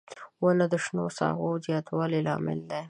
•ونه 0.43 0.65
د 0.73 0.75
شنو 0.85 1.05
ساحو 1.17 1.49
زیاتوالي 1.65 2.19
لامل 2.27 2.59
دی. 2.69 2.79